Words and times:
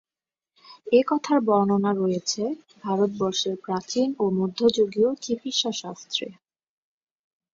এ 0.91 1.01
কথার 1.07 1.39
বর্ণনা 1.47 1.91
রয়েছে 1.93 2.43
ভারতবর্ষের 2.83 3.55
প্রাচীন 3.65 4.07
ও 4.19 4.35
মধ্যযুগীয় 4.39 5.09
চিকিৎসাশাস্ত্রে। 5.23 6.27